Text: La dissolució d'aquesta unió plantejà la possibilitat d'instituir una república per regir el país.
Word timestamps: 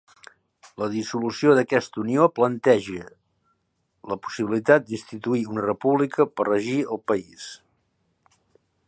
La 0.83 0.85
dissolució 0.93 1.51
d'aquesta 1.57 2.01
unió 2.03 2.25
plantejà 2.39 3.05
la 4.13 4.19
possibilitat 4.25 4.89
d'instituir 4.89 5.45
una 5.53 5.67
república 5.69 6.29
per 6.41 6.51
regir 6.53 6.79
el 6.97 7.03
país. 7.13 7.49